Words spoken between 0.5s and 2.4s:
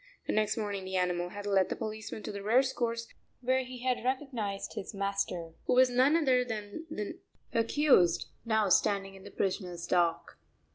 morning the animal had led the policeman to